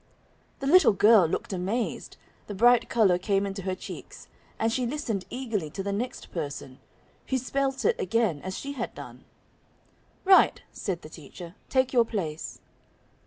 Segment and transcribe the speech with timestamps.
[0.61, 2.17] The little girl looked amazed,
[2.47, 4.27] the bright color came into her cheeks,
[4.57, 6.79] and she listened eagerly to the next person,
[7.27, 9.25] who spelt it again as she had done.
[10.25, 12.61] "Right," said the teacher; "take your place."